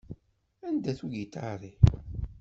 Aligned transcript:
Anda-t 0.67 0.99
ugiṭar-iw? 1.05 1.77